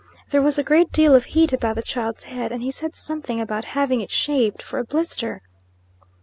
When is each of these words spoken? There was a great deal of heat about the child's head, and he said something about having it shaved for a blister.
There 0.31 0.41
was 0.41 0.57
a 0.57 0.63
great 0.63 0.91
deal 0.91 1.13
of 1.13 1.25
heat 1.25 1.53
about 1.53 1.75
the 1.75 1.83
child's 1.83 2.23
head, 2.23 2.51
and 2.51 2.63
he 2.63 2.71
said 2.71 2.95
something 2.95 3.39
about 3.39 3.65
having 3.77 4.01
it 4.01 4.09
shaved 4.09 4.59
for 4.63 4.79
a 4.79 4.83
blister. 4.83 5.43